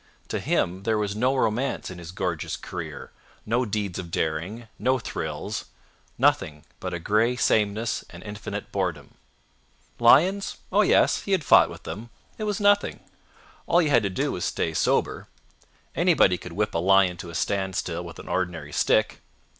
[0.29, 3.11] To him there was no romance in his gorgeous career,
[3.45, 9.13] no deeds of daring, no thrills—nothing but a gray sameness and infinite boredom.
[9.99, 10.57] Lions?
[10.71, 11.21] Oh, yes!
[11.21, 12.09] he had fought with them.
[12.39, 13.01] It was nothing.
[13.67, 15.27] All you had to do was to stay sober.
[15.93, 19.19] Anybody could whip a lion to a standstill with an ordinary stick.